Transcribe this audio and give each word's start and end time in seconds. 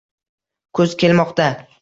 Kuz 0.79 0.97
kelmoqda 1.05 1.49